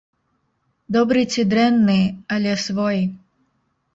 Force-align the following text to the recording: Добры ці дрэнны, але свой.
Добры 0.95 1.21
ці 1.35 1.41
дрэнны, 1.51 1.97
але 2.37 2.51
свой. 2.65 2.99